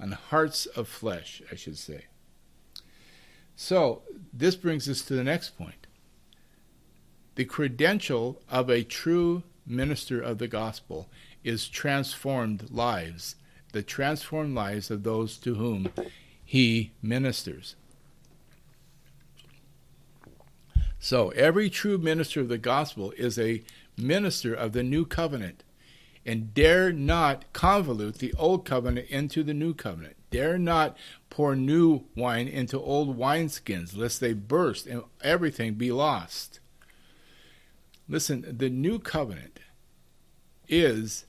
[0.00, 2.04] On hearts of flesh, I should say.
[3.56, 5.88] So, this brings us to the next point.
[7.34, 11.08] The credential of a true minister of the gospel
[11.44, 13.36] is transformed lives,
[13.72, 15.92] the transformed lives of those to whom
[16.44, 17.74] he ministers.
[21.00, 23.62] So, every true minister of the gospel is a
[23.96, 25.62] minister of the new covenant
[26.28, 30.14] and dare not convolute the old covenant into the new covenant.
[30.30, 30.94] Dare not
[31.30, 36.60] pour new wine into old wineskins, lest they burst and everything be lost.
[38.06, 39.58] Listen, the new covenant
[40.68, 41.24] is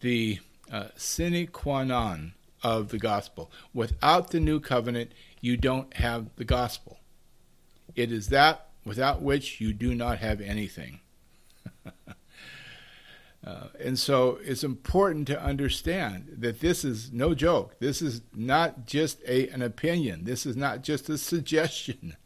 [0.00, 0.40] the
[0.72, 2.32] uh, sine qua non
[2.64, 3.48] of the gospel.
[3.72, 6.98] Without the new covenant, you don't have the gospel.
[7.94, 10.98] It is that without which you do not have anything.
[13.44, 17.74] Uh, and so it's important to understand that this is no joke.
[17.80, 20.24] This is not just a, an opinion.
[20.24, 22.16] This is not just a suggestion.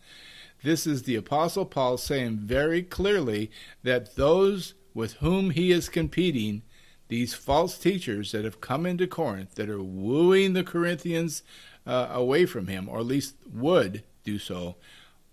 [0.62, 3.50] This is the Apostle Paul saying very clearly
[3.82, 6.62] that those with whom he is competing,
[7.08, 11.42] these false teachers that have come into Corinth, that are wooing the Corinthians
[11.86, 14.76] uh, away from him, or at least would do so,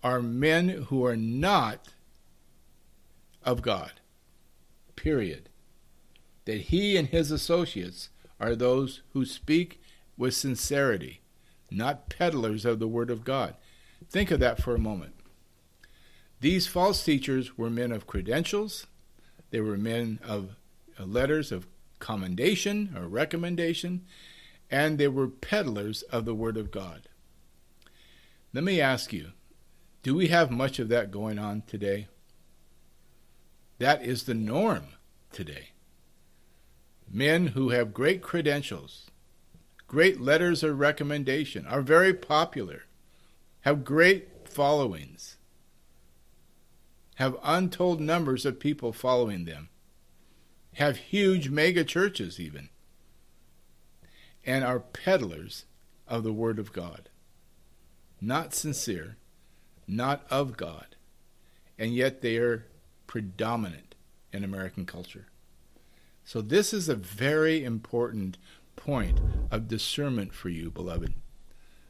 [0.02, 1.88] are men who are not
[3.42, 3.92] of God.
[4.96, 5.48] Period
[6.44, 9.80] that he and his associates are those who speak
[10.16, 11.20] with sincerity,
[11.70, 13.54] not peddlers of the Word of God.
[14.10, 15.14] Think of that for a moment.
[16.40, 18.86] These false teachers were men of credentials,
[19.50, 20.56] they were men of
[20.98, 21.66] letters of
[22.00, 24.04] commendation or recommendation,
[24.70, 27.08] and they were peddlers of the Word of God.
[28.52, 29.32] Let me ask you
[30.02, 32.08] do we have much of that going on today?
[33.78, 34.88] That is the norm
[35.32, 35.70] today
[37.10, 39.10] men who have great credentials,
[39.86, 42.84] great letters of recommendation, are very popular,
[43.60, 45.36] have great followings,
[47.16, 49.68] have untold numbers of people following them,
[50.74, 52.68] have huge mega churches even,
[54.44, 55.64] and are peddlers
[56.08, 57.08] of the Word of God.
[58.20, 59.16] Not sincere,
[59.86, 60.96] not of God,
[61.78, 62.66] and yet they are
[63.06, 63.94] predominant
[64.32, 65.26] in American culture.
[66.24, 68.38] So, this is a very important
[68.76, 71.12] point of discernment for you, beloved.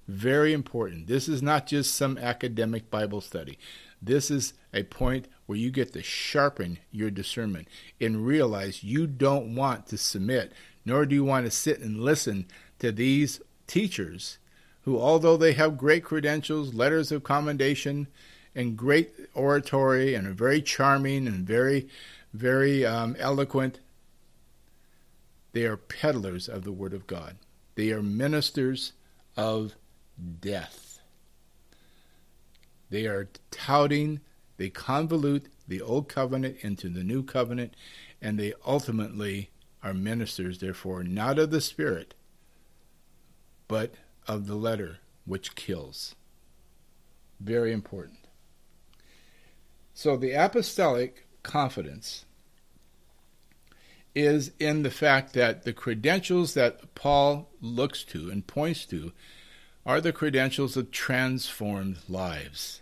[0.09, 1.07] Very important.
[1.07, 3.59] This is not just some academic Bible study.
[4.03, 7.69] This is a point where you get to sharpen your discernment
[8.01, 10.53] and realize you don't want to submit,
[10.85, 12.47] nor do you want to sit and listen
[12.81, 14.39] to these teachers
[14.83, 18.09] who, although they have great credentials, letters of commendation,
[18.55, 21.89] and great oratory, and are very charming and very,
[22.35, 23.81] very um, eloquent,
[25.55, 27.37] they are peddlers of the Word of God.
[27.77, 28.93] They are ministers
[29.37, 29.77] of
[30.41, 30.99] death.
[32.91, 34.21] They are touting,
[34.57, 37.75] they convolute the Old Covenant into the New Covenant,
[38.21, 39.51] and they ultimately
[39.83, 42.15] are ministers, therefore, not of the Spirit,
[43.69, 43.95] but
[44.27, 46.17] of the letter which kills.
[47.39, 48.19] Very important.
[49.95, 52.25] So the apostolic confidence
[54.15, 59.13] is in the fact that the credentials that Paul looks to and points to
[59.85, 62.81] are the credentials of transformed lives.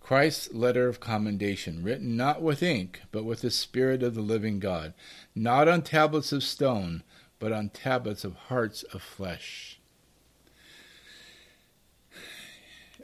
[0.00, 4.58] Christ's letter of commendation, written not with ink, but with the Spirit of the living
[4.58, 4.92] God,
[5.36, 7.04] not on tablets of stone,
[7.38, 9.78] but on tablets of hearts of flesh.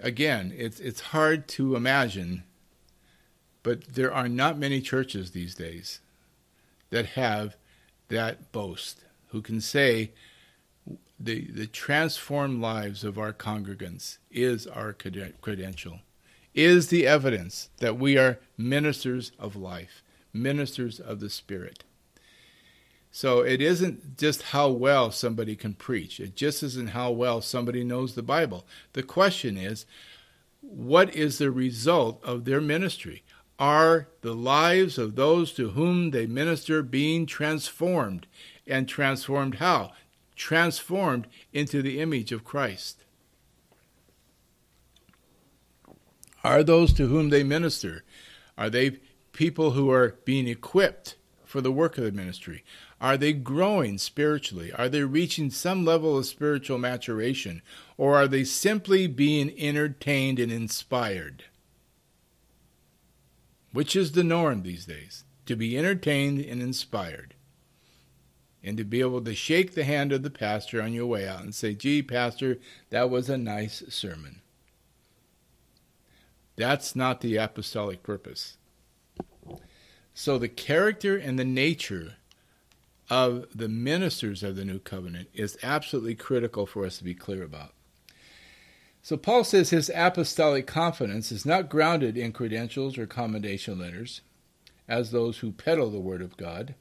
[0.01, 2.43] Again, it's, it's hard to imagine,
[3.63, 6.01] but there are not many churches these days
[6.91, 7.57] that have
[8.09, 10.13] that boast, who can say,
[11.19, 16.01] the, the transformed lives of our congregants is our credential,
[16.55, 21.85] is the evidence that we are ministers of life, ministers of the Spirit.
[23.11, 26.21] So it isn't just how well somebody can preach.
[26.21, 28.67] It just isn't how well somebody knows the Bible.
[28.93, 29.87] The question is,
[30.61, 33.23] what is the result of their ministry?
[33.59, 38.27] Are the lives of those to whom they minister being transformed?
[38.67, 39.93] And transformed how?
[40.35, 43.05] Transformed into the image of Christ.
[46.45, 48.05] Are those to whom they minister,
[48.57, 48.99] are they
[49.33, 52.65] people who are being equipped for the work of the ministry?
[53.01, 54.73] Are they growing spiritually?
[54.73, 57.63] Are they reaching some level of spiritual maturation?
[57.97, 61.45] Or are they simply being entertained and inspired?
[63.77, 65.25] Which is the norm these days?
[65.45, 67.35] To be entertained and inspired.
[68.65, 71.43] And to be able to shake the hand of the pastor on your way out
[71.43, 72.57] and say, gee, Pastor,
[72.89, 74.41] that was a nice sermon.
[76.57, 78.57] That's not the apostolic purpose.
[80.15, 82.15] So the character and the nature
[83.11, 87.43] of the ministers of the new covenant is absolutely critical for us to be clear
[87.43, 87.75] about.
[89.07, 94.21] So Paul says his apostolic confidence is not grounded in credentials or commendation letters,
[94.89, 96.75] as those who peddle the word of God.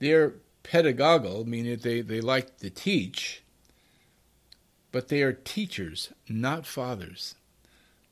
[0.00, 3.44] They're pedagogal, meaning they, they like to teach,
[4.90, 7.36] but they are teachers, not fathers.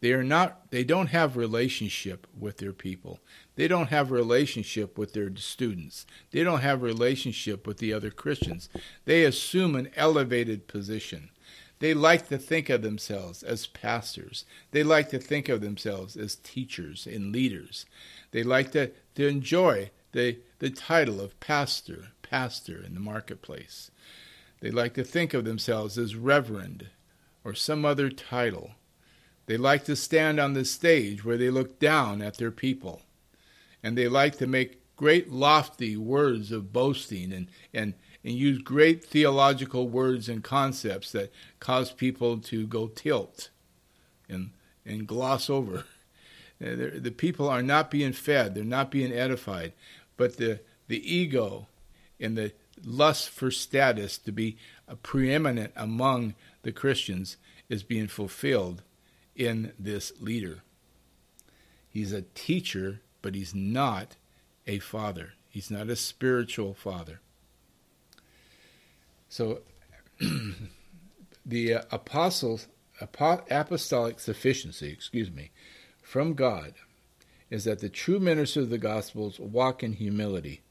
[0.00, 3.18] They are not they don't have relationship with their people.
[3.56, 6.06] They don't have relationship with their students.
[6.30, 8.68] They don't have relationship with the other Christians.
[9.06, 11.30] They assume an elevated position.
[11.80, 14.44] They like to think of themselves as pastors.
[14.72, 17.86] They like to think of themselves as teachers and leaders.
[18.32, 23.90] They like to, to enjoy the, the title of pastor, pastor in the marketplace.
[24.60, 26.88] They like to think of themselves as reverend
[27.44, 28.72] or some other title.
[29.46, 33.02] They like to stand on the stage where they look down at their people.
[33.82, 37.94] And they like to make great lofty words of boasting and, and,
[38.28, 43.48] and use great theological words and concepts that cause people to go tilt
[44.28, 44.50] and,
[44.84, 45.84] and gloss over.
[46.60, 49.72] Uh, the people are not being fed, they're not being edified,
[50.16, 50.58] but the,
[50.88, 51.68] the ego
[52.18, 52.52] and the
[52.84, 54.56] lust for status to be
[55.04, 57.36] preeminent among the Christians
[57.68, 58.82] is being fulfilled
[59.36, 60.62] in this leader.
[61.88, 64.16] He's a teacher, but he's not
[64.66, 65.34] a father.
[65.48, 67.20] He's not a spiritual father.
[69.28, 69.60] So
[71.46, 72.68] the uh, apostles
[73.00, 75.50] apostolic sufficiency, excuse me,
[76.02, 76.74] from God
[77.50, 80.62] is that the true ministers of the gospels walk in humility,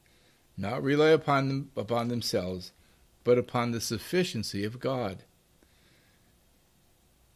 [0.58, 2.72] not rely upon them upon themselves,
[3.24, 5.24] but upon the sufficiency of God.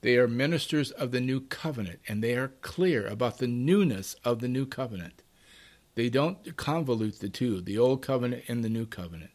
[0.02, 4.40] They are ministers of the new covenant, and they are clear about the newness of
[4.40, 5.22] the new covenant.
[5.94, 9.32] They don't convolute the two, the old covenant and the new covenant.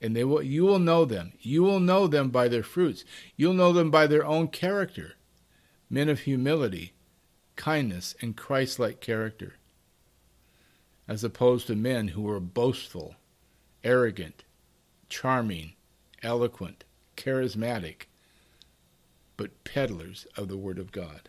[0.00, 1.32] And they will you will know them.
[1.40, 3.04] You will know them by their fruits.
[3.36, 5.14] You'll know them by their own character.
[5.88, 6.92] Men of humility,
[7.56, 9.54] kindness, and Christ like character.
[11.08, 13.14] As opposed to men who are boastful,
[13.84, 14.44] arrogant,
[15.08, 15.74] charming,
[16.22, 16.84] eloquent,
[17.16, 18.06] charismatic,
[19.36, 21.28] but peddlers of the Word of God.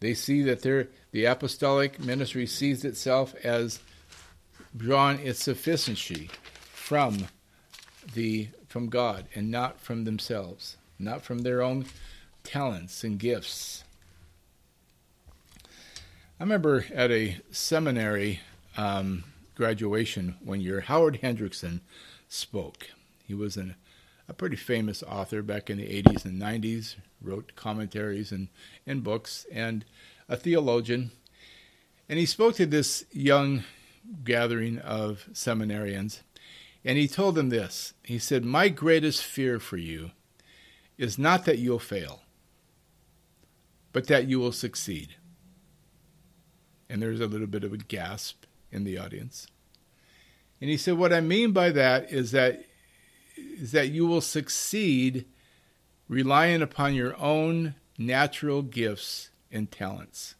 [0.00, 3.80] They see that their the apostolic ministry sees itself as
[4.76, 6.30] drawn its sufficiency
[6.72, 7.28] from
[8.14, 11.86] the from God and not from themselves, not from their own
[12.44, 13.84] talents and gifts.
[16.38, 18.40] I remember at a seminary
[18.76, 19.24] um,
[19.54, 21.80] graduation one year, Howard Hendrickson
[22.28, 22.88] spoke.
[23.26, 23.76] He was an
[24.28, 28.48] a pretty famous author back in the 80s and 90s, wrote commentaries and,
[28.86, 29.84] and books, and
[30.28, 31.12] a theologian.
[32.08, 33.64] And he spoke to this young
[34.24, 36.20] gathering of seminarians,
[36.84, 37.94] and he told them this.
[38.02, 40.12] He said, My greatest fear for you
[40.96, 42.22] is not that you'll fail,
[43.92, 45.16] but that you will succeed.
[46.88, 49.48] And there's a little bit of a gasp in the audience.
[50.60, 52.64] And he said, What I mean by that is that
[53.36, 55.26] is that you will succeed
[56.08, 60.34] relying upon your own natural gifts and talents.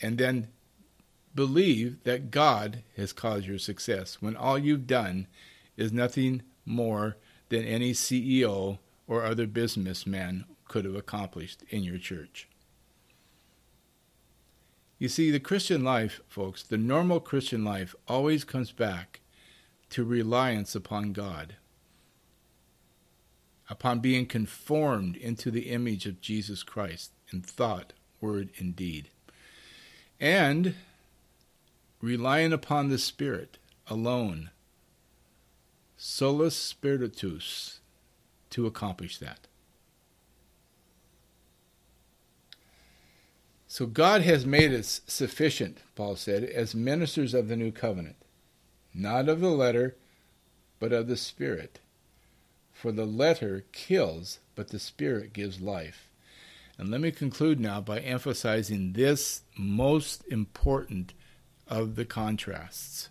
[0.00, 0.48] And then
[1.34, 5.26] believe that God has caused your success when all you've done
[5.76, 7.16] is nothing more
[7.48, 12.48] than any CEO or other businessman could have accomplished in your church.
[14.98, 19.20] You see, the Christian life, folks, the normal Christian life always comes back
[19.90, 21.56] to reliance upon God,
[23.68, 29.10] upon being conformed into the image of Jesus Christ in thought, word, and deed,
[30.20, 30.74] and
[32.04, 33.56] relying upon the Spirit
[33.88, 34.50] alone,
[35.96, 37.80] solus spiritus,
[38.50, 39.46] to accomplish that.
[43.66, 48.16] So God has made us sufficient, Paul said, as ministers of the new covenant,
[48.92, 49.96] not of the letter,
[50.78, 51.80] but of the Spirit.
[52.72, 56.10] For the letter kills, but the Spirit gives life.
[56.76, 61.14] And let me conclude now by emphasizing this most important
[61.68, 63.08] of the contrasts.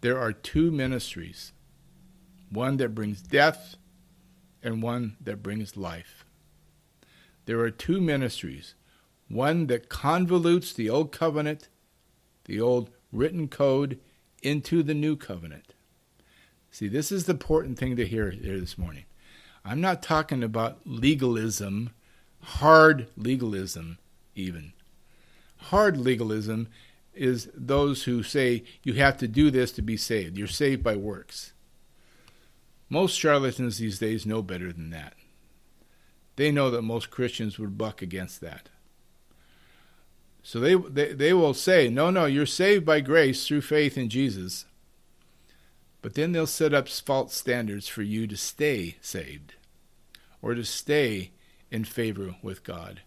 [0.00, 1.52] There are two ministries
[2.50, 3.76] one that brings death
[4.62, 6.24] and one that brings life.
[7.44, 8.74] There are two ministries
[9.28, 11.68] one that convolutes the old covenant,
[12.46, 13.98] the old written code,
[14.42, 15.74] into the new covenant.
[16.70, 19.04] See, this is the important thing to hear here this morning.
[19.64, 21.90] I'm not talking about legalism,
[22.40, 23.98] hard legalism,
[24.34, 24.72] even.
[25.56, 26.68] Hard legalism
[27.14, 30.38] is those who say you have to do this to be saved.
[30.38, 31.52] You're saved by works.
[32.88, 35.14] Most charlatans these days know better than that.
[36.36, 38.68] They know that most Christians would buck against that.
[40.42, 44.08] So they, they, they will say, no, no, you're saved by grace through faith in
[44.08, 44.64] Jesus.
[46.00, 49.54] But then they'll set up false standards for you to stay saved
[50.40, 51.32] or to stay
[51.70, 53.02] in favor with God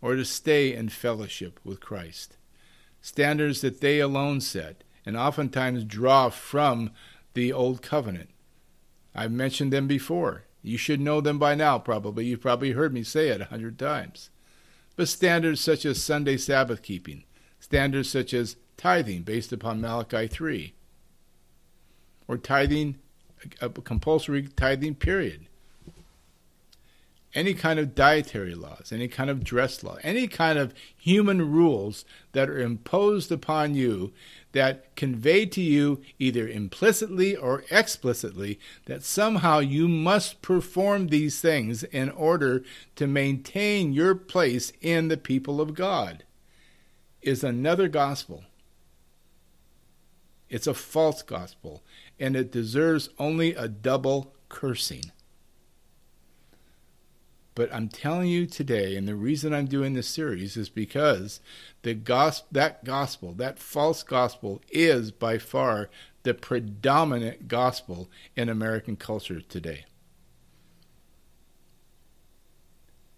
[0.00, 2.36] or to stay in fellowship with Christ.
[3.06, 6.90] Standards that they alone set and oftentimes draw from
[7.34, 8.30] the Old Covenant.
[9.14, 10.42] I've mentioned them before.
[10.60, 12.26] You should know them by now, probably.
[12.26, 14.30] You've probably heard me say it a hundred times.
[14.96, 17.22] But standards such as Sunday Sabbath keeping,
[17.60, 20.74] standards such as tithing based upon Malachi 3,
[22.26, 22.98] or tithing,
[23.60, 25.46] a compulsory tithing period.
[27.36, 32.06] Any kind of dietary laws, any kind of dress law, any kind of human rules
[32.32, 34.14] that are imposed upon you
[34.52, 41.82] that convey to you either implicitly or explicitly that somehow you must perform these things
[41.82, 42.64] in order
[42.94, 46.24] to maintain your place in the people of God
[47.20, 48.44] is another gospel.
[50.48, 51.82] It's a false gospel,
[52.18, 55.12] and it deserves only a double cursing.
[57.56, 61.40] But I'm telling you today, and the reason I'm doing this series is because
[61.80, 65.88] the gospel, that gospel, that false gospel, is by far
[66.22, 69.86] the predominant gospel in American culture today.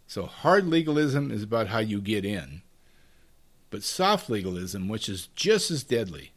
[0.06, 2.62] So hard legalism is about how you get in,
[3.70, 6.30] but soft legalism, which is just as deadly,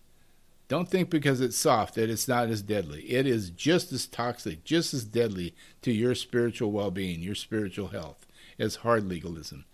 [0.72, 3.02] don't think because it's soft that it's not as deadly.
[3.02, 7.90] It is just as toxic, just as deadly to your spiritual well being, your spiritual
[7.90, 8.26] health,
[8.58, 9.66] as hard legalism.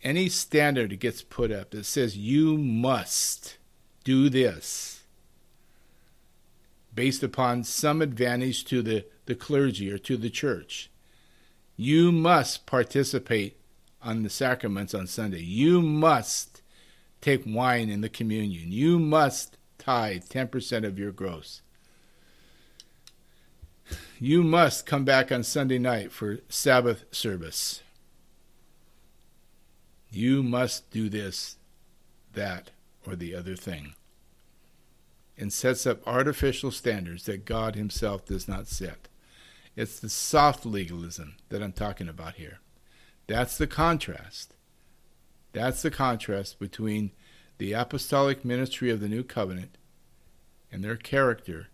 [0.00, 3.58] Any standard that gets put up that says you must
[4.04, 5.02] do this
[6.94, 10.88] based upon some advantage to the, the clergy or to the church,
[11.76, 13.58] you must participate
[14.00, 15.42] on the sacraments on Sunday.
[15.42, 16.62] You must
[17.20, 18.70] take wine in the communion.
[18.70, 19.56] You must
[19.90, 21.62] tithe 10% of your gross.
[24.20, 27.82] You must come back on Sunday night for Sabbath service.
[30.08, 31.56] You must do this,
[32.34, 32.70] that,
[33.04, 33.94] or the other thing.
[35.36, 39.08] And sets up artificial standards that God Himself does not set.
[39.74, 42.60] It's the soft legalism that I'm talking about here.
[43.26, 44.54] That's the contrast.
[45.52, 47.10] That's the contrast between
[47.58, 49.76] the apostolic ministry of the new covenant
[50.72, 51.68] and their character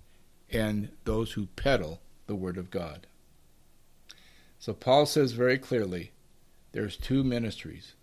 [0.50, 3.06] and those who peddle the word of God.
[4.58, 6.12] So Paul says very clearly
[6.72, 7.94] there's two ministries.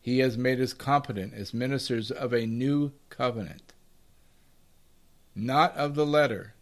[0.00, 3.72] He has made us competent as ministers of a new covenant,
[5.34, 6.54] not of the letter,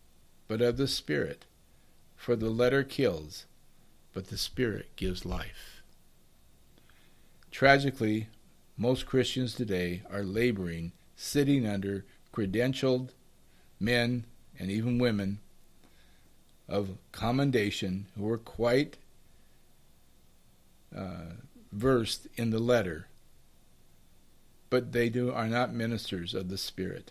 [0.47, 1.45] but of the Spirit.
[2.15, 3.47] For the letter kills,
[4.13, 5.83] but the Spirit gives life.
[7.51, 8.29] Tragically,
[8.77, 13.11] most Christians today are laboring, sitting under credentialed
[13.79, 14.25] men
[14.59, 15.39] and even women
[16.69, 18.97] of commendation who are quite
[20.97, 21.35] uh,
[21.73, 23.09] versed in the letter,
[24.71, 27.11] but they do are not ministers of the Spirit.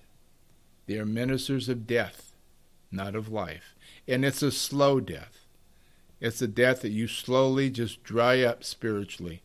[0.87, 2.31] They are ministers of death,
[2.91, 3.75] not of life.
[4.07, 5.45] And it's a slow death.
[6.19, 9.41] It's a death that you slowly just dry up spiritually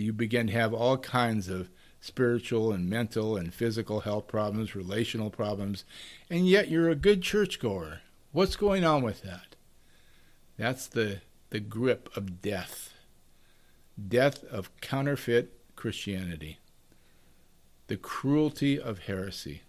[0.00, 1.68] you begin to have all kinds of
[2.04, 5.84] spiritual and mental and physical health problems, relational problems,
[6.28, 8.00] and yet you're a good churchgoer.
[8.32, 9.56] What's going on with that?
[10.58, 12.92] That's the, the grip of death.
[13.96, 16.58] Death of counterfeit Christianity.
[17.86, 19.62] the cruelty of heresy.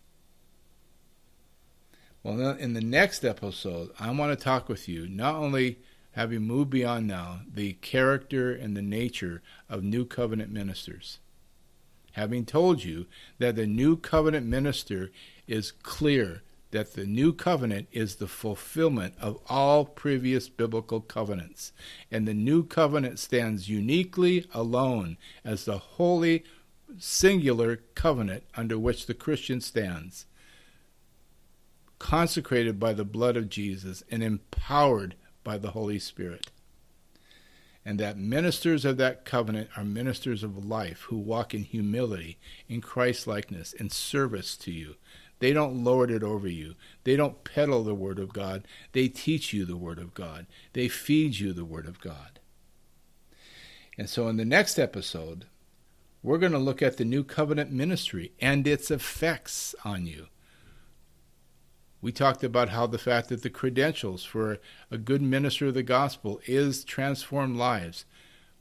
[2.23, 5.79] Well, in the next episode, I want to talk with you not only
[6.13, 11.19] having moved beyond now the character and the nature of new covenant ministers,
[12.15, 13.05] having told you
[13.39, 15.11] that the new covenant minister
[15.47, 16.41] is clear
[16.71, 21.73] that the new covenant is the fulfillment of all previous biblical covenants,
[22.09, 26.43] and the new covenant stands uniquely alone as the holy
[26.97, 30.25] singular covenant under which the Christian stands,
[31.99, 36.49] consecrated by the blood of Jesus and empowered by the Holy Spirit.
[37.85, 42.81] And that ministers of that covenant are ministers of life who walk in humility, in
[42.81, 44.95] Christ likeness, in service to you.
[45.39, 46.75] They don't lord it over you.
[47.03, 48.67] They don't peddle the Word of God.
[48.93, 50.47] They teach you the Word of God.
[50.73, 52.39] They feed you the Word of God.
[53.97, 55.45] And so in the next episode,
[56.23, 60.27] we're going to look at the new covenant ministry and its effects on you.
[62.05, 64.59] We talked about how the fact that the credentials for
[64.91, 68.05] a good minister of the gospel is transformed lives.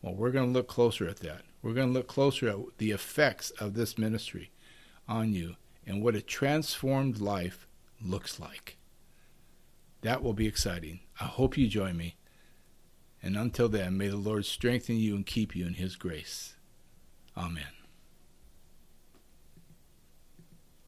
[0.00, 1.42] Well, we're going to look closer at that.
[1.60, 4.50] We're going to look closer at the effects of this ministry
[5.06, 7.66] on you and what a transformed life
[8.02, 8.78] looks like.
[10.00, 11.00] That will be exciting.
[11.20, 12.16] I hope you join me.
[13.22, 16.54] And until then, may the Lord strengthen you and keep you in His grace.
[17.36, 17.73] Amen.